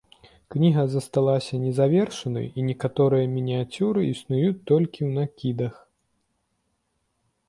Кніга 0.53 0.83
засталася 0.93 1.57
незавершанай, 1.65 2.47
і 2.61 2.65
некаторыя 2.69 3.25
мініяцюры 3.35 3.99
існуюць 4.13 4.63
толькі 4.71 4.99
ў 5.09 5.11
накідах. 5.19 5.73